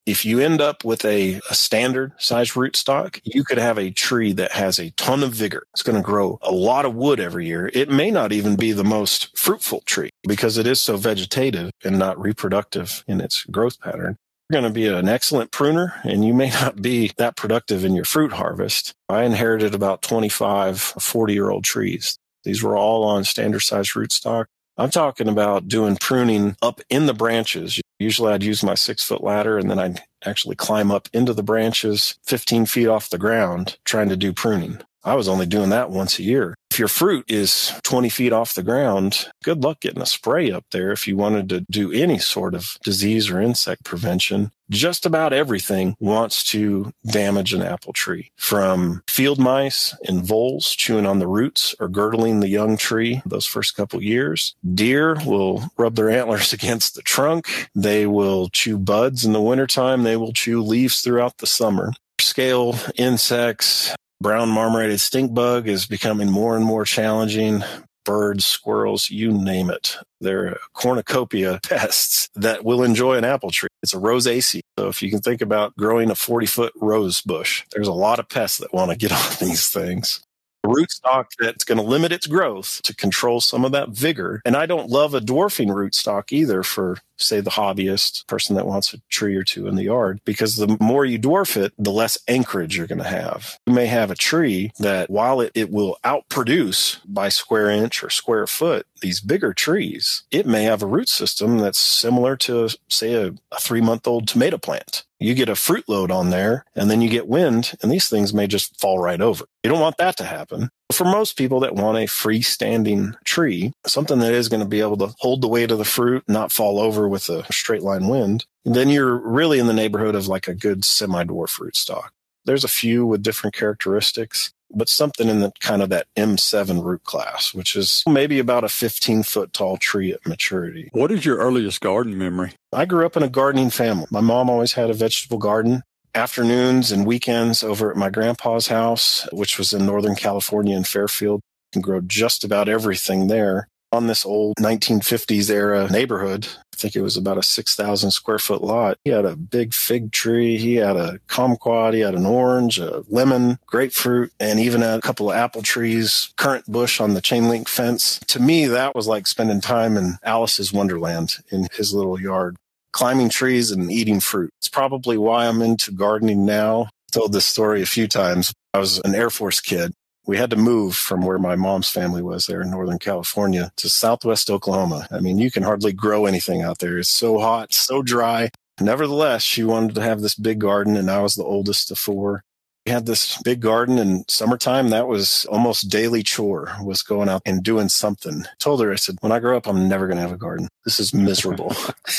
[0.08, 4.32] If you end up with a, a standard size rootstock, you could have a tree
[4.32, 5.64] that has a ton of vigor.
[5.74, 7.70] It's going to grow a lot of wood every year.
[7.74, 11.98] It may not even be the most fruitful tree because it is so vegetative and
[11.98, 14.16] not reproductive in its growth pattern.
[14.48, 17.94] You're going to be an excellent pruner and you may not be that productive in
[17.94, 18.94] your fruit harvest.
[19.10, 22.18] I inherited about 25 40 year old trees.
[22.44, 24.46] These were all on standard size rootstock.
[24.78, 27.78] I'm talking about doing pruning up in the branches.
[27.98, 31.42] Usually I'd use my six foot ladder and then I'd actually climb up into the
[31.42, 34.80] branches 15 feet off the ground trying to do pruning.
[35.04, 36.54] I was only doing that once a year.
[36.70, 40.64] If your fruit is 20 feet off the ground, good luck getting a spray up
[40.70, 44.52] there if you wanted to do any sort of disease or insect prevention.
[44.70, 51.06] Just about everything wants to damage an apple tree from field mice and voles chewing
[51.06, 54.54] on the roots or girdling the young tree those first couple years.
[54.74, 57.70] Deer will rub their antlers against the trunk.
[57.74, 60.02] They will chew buds in the wintertime.
[60.02, 66.28] They will chew leaves throughout the summer scale insects, Brown marmorated stink bug is becoming
[66.28, 67.62] more and more challenging.
[68.04, 69.96] Birds, squirrels, you name it.
[70.20, 73.68] They're cornucopia pests that will enjoy an apple tree.
[73.82, 74.60] It's a rosaceae.
[74.76, 78.18] So if you can think about growing a 40 foot rose bush, there's a lot
[78.18, 80.20] of pests that want to get on these things.
[80.64, 84.42] Rootstock that's going to limit its growth to control some of that vigor.
[84.44, 88.94] And I don't love a dwarfing rootstock either for say the hobbyist person that wants
[88.94, 92.16] a tree or two in the yard because the more you dwarf it the less
[92.28, 95.98] anchorage you're going to have you may have a tree that while it, it will
[96.04, 101.08] outproduce by square inch or square foot these bigger trees it may have a root
[101.08, 105.54] system that's similar to say a, a three month old tomato plant you get a
[105.54, 108.98] fruit load on there and then you get wind and these things may just fall
[108.98, 109.44] right over.
[109.62, 110.70] You don't want that to happen.
[110.92, 114.96] For most people that want a freestanding tree, something that is going to be able
[114.98, 118.46] to hold the weight of the fruit, not fall over with a straight line wind,
[118.64, 122.08] then you're really in the neighborhood of like a good semi dwarf rootstock.
[122.44, 127.04] There's a few with different characteristics, but something in the kind of that M7 root
[127.04, 130.88] class, which is maybe about a 15 foot tall tree at maturity.
[130.92, 132.52] What is your earliest garden memory?
[132.72, 134.06] I grew up in a gardening family.
[134.10, 135.82] My mom always had a vegetable garden
[136.14, 141.40] afternoons and weekends over at my grandpa's house, which was in Northern California in Fairfield.
[141.72, 146.46] You can grow just about everything there on this old 1950s era neighborhood.
[146.72, 148.98] I think it was about a 6,000 square foot lot.
[149.04, 150.58] He had a big fig tree.
[150.58, 151.94] He had a kumquat.
[151.94, 156.66] He had an orange, a lemon, grapefruit, and even a couple of apple trees, currant
[156.66, 158.20] bush on the chain link fence.
[158.28, 162.56] To me, that was like spending time in Alice's Wonderland in his little yard
[162.92, 164.50] climbing trees and eating fruit.
[164.58, 166.82] It's probably why I'm into gardening now.
[166.82, 168.52] I've told this story a few times.
[168.74, 169.92] I was an Air Force kid.
[170.28, 173.88] We had to move from where my mom's family was there in Northern California to
[173.88, 175.08] Southwest Oklahoma.
[175.10, 176.98] I mean, you can hardly grow anything out there.
[176.98, 178.50] It's so hot, so dry.
[178.78, 182.42] Nevertheless, she wanted to have this big garden and I was the oldest of four.
[182.84, 184.90] We had this big garden in summertime.
[184.90, 188.42] That was almost daily chore was going out and doing something.
[188.42, 190.36] I told her, I said, when I grow up, I'm never going to have a
[190.36, 190.68] garden.
[190.84, 191.74] This is miserable.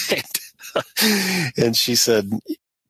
[1.57, 2.31] and she said,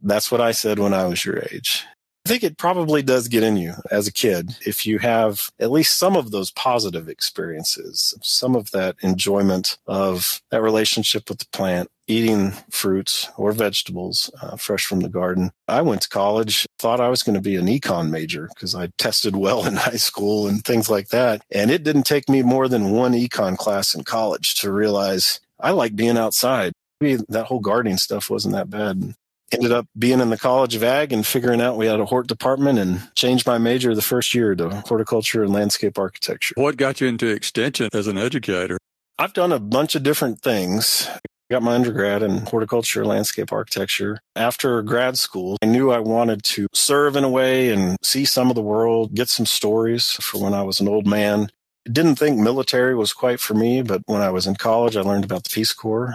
[0.01, 1.85] That's what I said when I was your age.
[2.25, 5.71] I think it probably does get in you as a kid if you have at
[5.71, 11.47] least some of those positive experiences, some of that enjoyment of that relationship with the
[11.51, 15.51] plant, eating fruits or vegetables uh, fresh from the garden.
[15.67, 18.89] I went to college, thought I was going to be an econ major because I
[18.97, 21.41] tested well in high school and things like that.
[21.51, 25.71] And it didn't take me more than one econ class in college to realize I
[25.71, 29.15] like being outside maybe that whole gardening stuff wasn't that bad.
[29.51, 32.27] Ended up being in the College of Ag and figuring out we had a hort
[32.27, 36.53] department and changed my major the first year to horticulture and landscape architecture.
[36.55, 38.77] What got you into extension as an educator?
[39.17, 41.09] I've done a bunch of different things.
[41.49, 44.19] got my undergrad in horticulture landscape architecture.
[44.35, 48.49] After grad school, I knew I wanted to serve in a way and see some
[48.49, 51.49] of the world, get some stories for when I was an old man.
[51.91, 55.25] Didn't think military was quite for me, but when I was in college, I learned
[55.25, 56.13] about the Peace Corps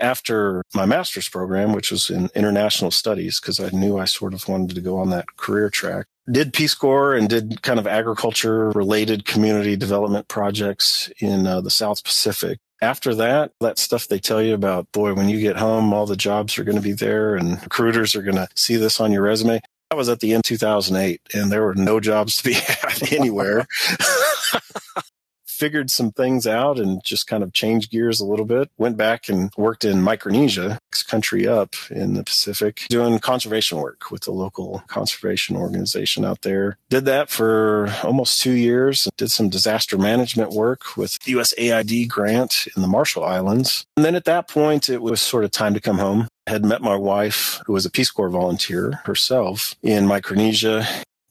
[0.00, 4.46] after my master's program, which was in international studies, because I knew I sort of
[4.48, 6.06] wanted to go on that career track.
[6.30, 11.70] Did Peace Corps and did kind of agriculture related community development projects in uh, the
[11.70, 12.58] South Pacific.
[12.80, 16.16] After that, that stuff they tell you about, boy, when you get home, all the
[16.16, 19.22] jobs are going to be there and recruiters are going to see this on your
[19.22, 19.60] resume.
[19.90, 23.66] I was at the end 2008 and there were no jobs to be had anywhere.
[25.58, 28.70] figured some things out and just kind of changed gears a little bit.
[28.78, 34.22] Went back and worked in Micronesia, country up in the Pacific, doing conservation work with
[34.22, 36.78] the local conservation organization out there.
[36.90, 39.08] Did that for almost two years.
[39.16, 43.84] Did some disaster management work with USAID grant in the Marshall Islands.
[43.96, 46.28] And then at that point, it was sort of time to come home.
[46.46, 50.86] Had met my wife, who was a Peace Corps volunteer herself in Micronesia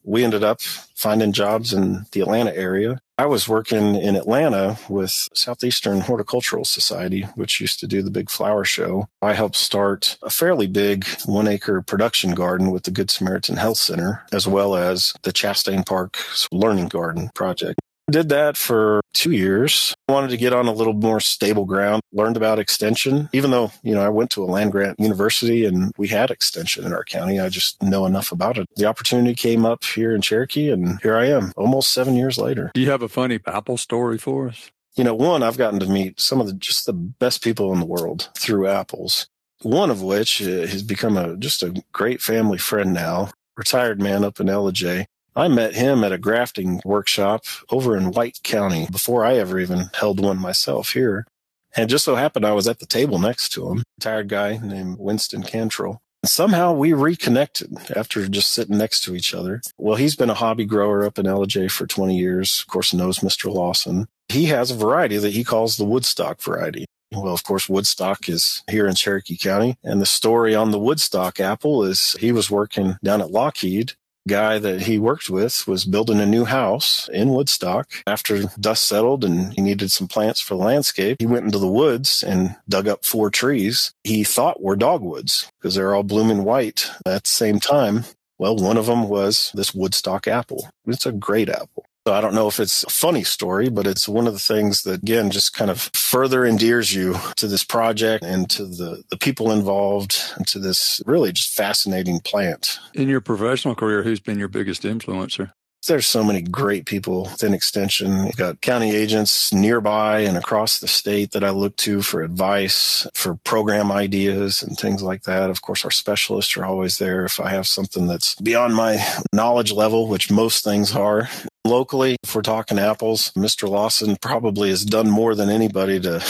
[0.08, 0.62] we ended up
[0.94, 2.98] finding jobs in the Atlanta area.
[3.18, 8.30] I was working in Atlanta with Southeastern Horticultural Society, which used to do the big
[8.30, 9.08] flower show.
[9.20, 13.78] I helped start a fairly big one acre production garden with the Good Samaritan Health
[13.78, 16.16] Center, as well as the Chastain Park
[16.50, 17.78] Learning Garden project.
[18.10, 19.94] Did that for two years.
[20.08, 23.28] Wanted to get on a little more stable ground, learned about extension.
[23.32, 26.84] Even though, you know, I went to a land grant university and we had extension
[26.86, 28.66] in our county, I just know enough about it.
[28.76, 32.70] The opportunity came up here in Cherokee and here I am almost seven years later.
[32.72, 34.70] Do you have a funny apple story for us?
[34.96, 37.80] You know, one, I've gotten to meet some of the just the best people in
[37.80, 39.28] the world through apples.
[39.62, 44.24] One of which uh, has become a just a great family friend now, retired man
[44.24, 45.06] up in Ellijay.
[45.38, 49.88] I met him at a grafting workshop over in White County before I ever even
[49.94, 51.28] held one myself here.
[51.76, 54.96] And just so happened I was at the table next to him, retired guy named
[54.98, 56.02] Winston Cantrell.
[56.24, 59.60] Somehow we reconnected after just sitting next to each other.
[59.78, 62.64] Well, he's been a hobby grower up in Ellijay for 20 years.
[62.66, 63.48] Of course, knows Mr.
[63.48, 64.08] Lawson.
[64.28, 66.84] He has a variety that he calls the Woodstock variety.
[67.12, 69.76] Well, of course, Woodstock is here in Cherokee County.
[69.84, 73.92] And the story on the Woodstock apple is he was working down at Lockheed
[74.26, 77.90] guy that he worked with was building a new house in Woodstock.
[78.06, 81.66] After dust settled and he needed some plants for the landscape, he went into the
[81.66, 86.90] woods and dug up four trees he thought were dogwoods because they're all blooming white
[87.06, 88.04] at the same time.
[88.38, 90.70] Well, one of them was this Woodstock apple.
[90.86, 91.84] It's a great apple.
[92.08, 94.82] So I don't know if it's a funny story, but it's one of the things
[94.84, 99.18] that again just kind of further endears you to this project and to the, the
[99.18, 102.78] people involved and to this really just fascinating plant.
[102.94, 105.52] In your professional career, who's been your biggest influencer?
[105.86, 108.26] There's so many great people within Extension.
[108.26, 113.06] You've got county agents nearby and across the state that I look to for advice,
[113.14, 115.50] for program ideas and things like that.
[115.50, 118.98] Of course, our specialists are always there if I have something that's beyond my
[119.32, 121.28] knowledge level, which most things are.
[121.64, 123.68] Locally, if we're talking apples, Mr.
[123.68, 126.24] Lawson probably has done more than anybody to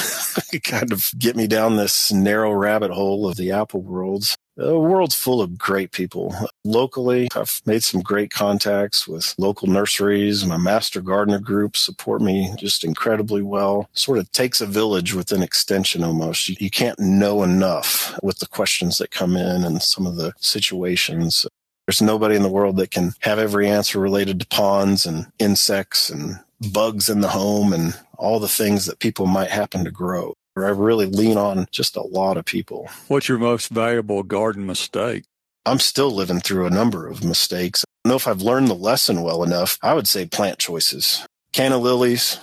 [0.64, 4.36] kind of get me down this narrow rabbit hole of the apple worlds.
[4.58, 6.34] The world's full of great people.
[6.64, 10.44] Locally, I've made some great contacts with local nurseries.
[10.44, 13.88] My master gardener group support me just incredibly well.
[13.92, 16.48] Sort of takes a village with an extension almost.
[16.48, 20.32] You, you can't know enough with the questions that come in and some of the
[20.38, 21.46] situations.
[21.88, 26.10] There's nobody in the world that can have every answer related to ponds and insects
[26.10, 26.38] and
[26.70, 30.34] bugs in the home and all the things that people might happen to grow.
[30.54, 32.90] I really lean on just a lot of people.
[33.06, 35.24] What's your most valuable garden mistake?
[35.64, 37.84] I'm still living through a number of mistakes.
[37.84, 39.78] I don't know if I've learned the lesson well enough.
[39.80, 41.26] I would say plant choices.
[41.54, 42.38] Canna lilies,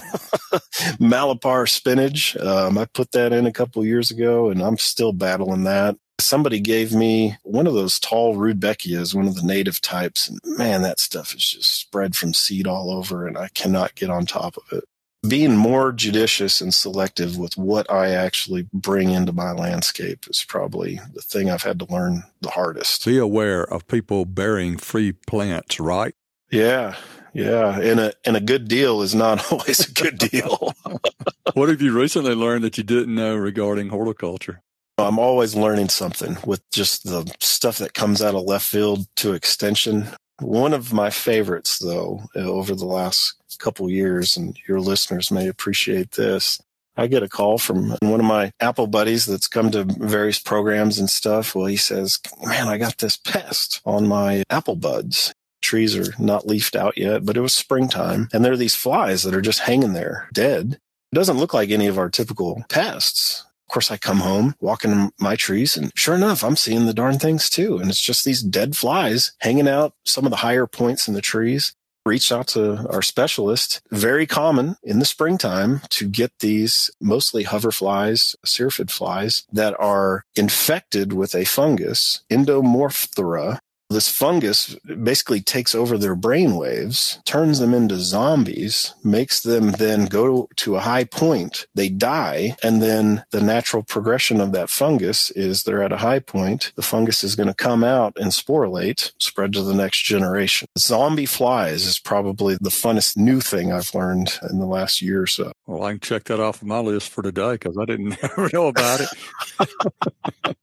[1.00, 2.36] Malabar spinach.
[2.36, 6.60] Um, I put that in a couple years ago and I'm still battling that somebody
[6.60, 10.28] gave me one of those tall rudbeckias, one of the native types.
[10.28, 14.10] And man, that stuff is just spread from seed all over and I cannot get
[14.10, 14.84] on top of it.
[15.28, 21.00] Being more judicious and selective with what I actually bring into my landscape is probably
[21.12, 23.04] the thing I've had to learn the hardest.
[23.04, 26.14] Be aware of people bearing free plants, right?
[26.52, 26.96] Yeah.
[27.34, 27.80] Yeah.
[27.80, 30.72] And a, and a good deal is not always a good deal.
[31.54, 34.62] what have you recently learned that you didn't know regarding horticulture?
[34.98, 39.32] I'm always learning something with just the stuff that comes out of left field to
[39.32, 40.08] extension.
[40.40, 45.48] One of my favorites, though, uh, over the last couple years, and your listeners may
[45.48, 46.60] appreciate this.
[46.96, 50.98] I get a call from one of my Apple buddies that's come to various programs
[50.98, 51.54] and stuff.
[51.54, 55.32] Well, he says, Man, I got this pest on my apple buds.
[55.62, 58.28] Trees are not leafed out yet, but it was springtime.
[58.32, 60.78] And there are these flies that are just hanging there dead.
[61.12, 63.44] It doesn't look like any of our typical pests.
[63.68, 66.94] Of course, I come home, walking in my trees, and sure enough, I'm seeing the
[66.94, 67.76] darn things too.
[67.76, 71.20] And it's just these dead flies hanging out some of the higher points in the
[71.20, 71.74] trees.
[72.06, 73.82] Reached out to our specialist.
[73.90, 80.24] Very common in the springtime to get these mostly hover flies, syrphid flies that are
[80.34, 83.58] infected with a fungus, Entomophthora,
[83.90, 90.06] this fungus basically takes over their brain waves, turns them into zombies, makes them then
[90.06, 91.66] go to a high point.
[91.74, 92.56] They die.
[92.62, 96.72] And then the natural progression of that fungus is they're at a high point.
[96.76, 100.68] The fungus is going to come out and sporulate, spread to the next generation.
[100.76, 105.26] Zombie flies is probably the funnest new thing I've learned in the last year or
[105.26, 105.52] so.
[105.66, 108.18] Well, I can check that off of my list for today because I didn't
[108.52, 110.56] know about it.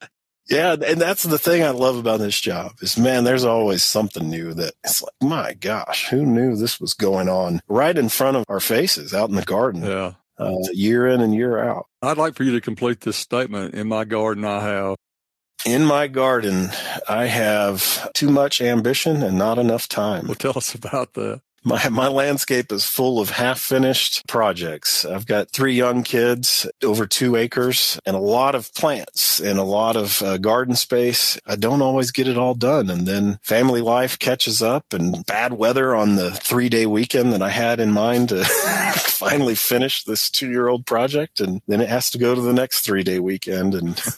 [0.48, 4.28] Yeah, and that's the thing I love about this job is man, there's always something
[4.28, 8.36] new that it's like, my gosh, who knew this was going on right in front
[8.36, 9.82] of our faces out in the garden?
[9.82, 10.14] Yeah.
[10.36, 11.86] Uh, year in and year out.
[12.02, 13.74] I'd like for you to complete this statement.
[13.74, 14.96] In my garden, I have.
[15.64, 16.70] In my garden,
[17.08, 20.26] I have too much ambition and not enough time.
[20.26, 25.04] Well, tell us about that my my landscape is full of half finished projects.
[25.04, 29.64] I've got three young kids, over two acres, and a lot of plants and a
[29.64, 31.38] lot of uh, garden space.
[31.46, 35.54] I don't always get it all done, and then family life catches up, and bad
[35.54, 38.44] weather on the three day weekend that I had in mind to
[38.96, 42.52] finally finish this two year old project, and then it has to go to the
[42.52, 44.00] next three day weekend, and.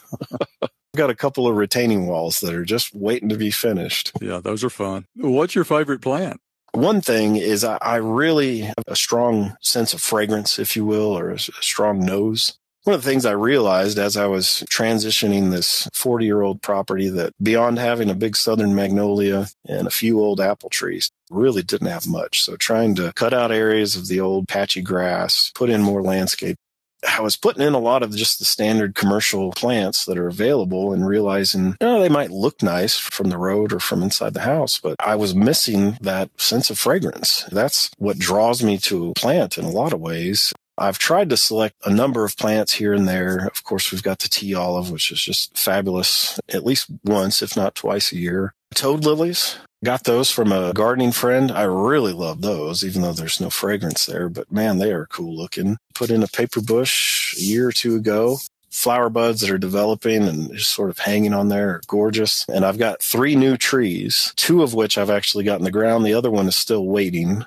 [0.63, 4.13] I've got a couple of retaining walls that are just waiting to be finished.
[4.19, 5.05] Yeah, those are fun.
[5.15, 6.41] What's your favorite plant?
[6.73, 11.17] One thing is I, I really have a strong sense of fragrance, if you will,
[11.17, 12.59] or a, a strong nose.
[12.85, 17.09] One of the things I realized as I was transitioning this 40 year old property
[17.09, 21.89] that beyond having a big southern magnolia and a few old apple trees, really didn't
[21.89, 22.43] have much.
[22.43, 26.59] So trying to cut out areas of the old patchy grass, put in more landscape
[27.07, 30.93] I was putting in a lot of just the standard commercial plants that are available
[30.93, 34.97] and realizing, they might look nice from the road or from inside the house, but
[35.01, 37.45] I was missing that sense of fragrance.
[37.53, 40.53] That's what draws me to a plant in a lot of ways.
[40.79, 43.47] I've tried to select a number of plants here and there.
[43.47, 47.57] Of course, we've got the tea olive, which is just fabulous at least once, if
[47.57, 48.53] not twice a year.
[48.75, 49.57] Toad lilies,
[49.87, 51.53] got those from a gardening friend.
[51.53, 55.33] I really love those, even though there's no fragrance there, but man, they are cool
[55.37, 55.77] looking.
[55.95, 58.39] Put in a paper bush a year or two ago.
[58.69, 62.45] Flower buds that are developing and just sort of hanging on there are gorgeous.
[62.53, 66.05] And I've got three new trees, two of which I've actually got in the ground.
[66.05, 67.45] The other one is still waiting.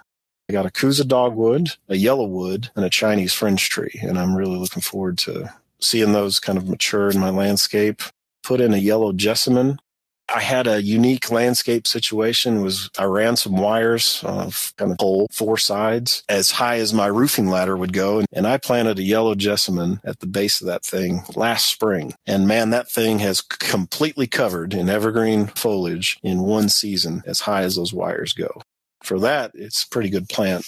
[0.50, 4.00] I got a Kousa dogwood, a yellow wood, and a Chinese fringe tree.
[4.02, 8.02] And I'm really looking forward to seeing those kind of mature in my landscape.
[8.44, 9.80] Put in a yellow jessamine.
[10.34, 14.98] I had a unique landscape situation was I ran some wires uh, of kind of
[14.98, 18.24] pole four sides as high as my roofing ladder would go.
[18.32, 22.14] And I planted a yellow jessamine at the base of that thing last spring.
[22.28, 27.64] And man, that thing has completely covered in evergreen foliage in one season as high
[27.64, 28.62] as those wires go
[29.04, 30.66] for that, it's a pretty good plant.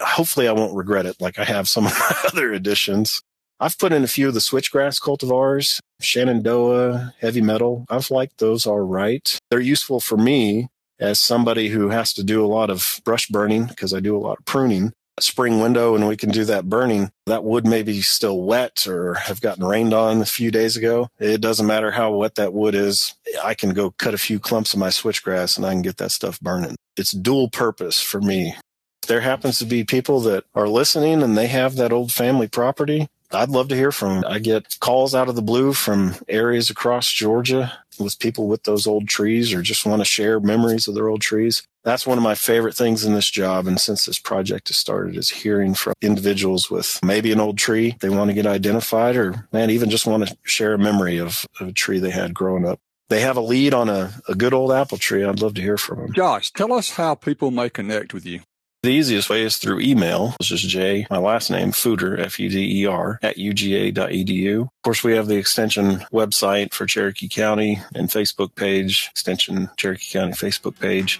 [0.00, 3.22] Hopefully, I won't regret it like I have some of my other additions.
[3.60, 7.84] I've put in a few of the switchgrass cultivars, Shenandoah, heavy metal.
[7.88, 9.38] I've liked those all right.
[9.50, 13.66] They're useful for me as somebody who has to do a lot of brush burning
[13.66, 14.92] because I do a lot of pruning.
[15.16, 17.10] A Spring window and we can do that burning.
[17.26, 21.08] That wood may be still wet or have gotten rained on a few days ago.
[21.20, 23.14] It doesn't matter how wet that wood is.
[23.42, 26.10] I can go cut a few clumps of my switchgrass and I can get that
[26.10, 28.54] stuff burning it's dual purpose for me.
[29.06, 33.08] There happens to be people that are listening and they have that old family property,
[33.34, 34.24] I'd love to hear from.
[34.26, 38.86] I get calls out of the blue from areas across Georgia with people with those
[38.86, 41.62] old trees or just want to share memories of their old trees.
[41.84, 43.66] That's one of my favorite things in this job.
[43.66, 47.96] And since this project has started is hearing from individuals with maybe an old tree
[48.00, 51.44] they want to get identified or man, even just want to share a memory of,
[51.60, 52.80] of a tree they had growing up
[53.10, 55.76] they have a lead on a, a good old apple tree, I'd love to hear
[55.76, 56.12] from them.
[56.14, 58.40] Josh, tell us how people may connect with you.
[58.84, 60.36] The easiest way is through email.
[60.38, 64.60] It's just J, my last name, Fuder, F-U-D-E-R, at uga.edu.
[64.60, 70.12] Of course, we have the extension website for Cherokee County and Facebook page, extension Cherokee
[70.12, 71.18] County Facebook page.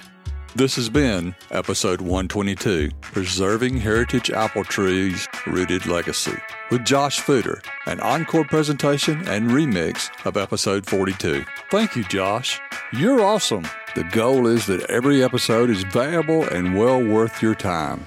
[0.57, 6.37] This has been episode 122 Preserving Heritage Apple Trees Rooted Legacy
[6.71, 11.45] with Josh Fuder, an encore presentation and remix of episode 42.
[11.73, 12.61] Thank you, Josh.
[12.93, 13.67] You're awesome.
[13.97, 18.07] The goal is that every episode is valuable and well worth your time